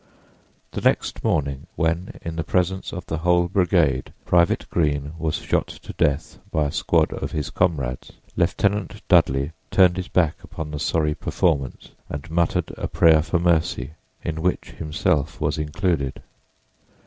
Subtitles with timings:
[0.71, 5.67] The next morning, when in the presence of the whole brigade Private Greene was shot
[5.67, 10.79] to death by a squad of his comrades, Lieutenant Dudley turned his back upon the
[10.79, 13.91] sorry performance and muttered a prayer for mercy,
[14.23, 16.19] in which himself was included.